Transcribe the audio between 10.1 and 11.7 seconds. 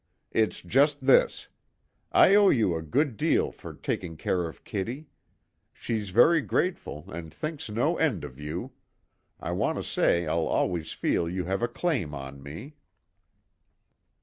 I'll always feel you have a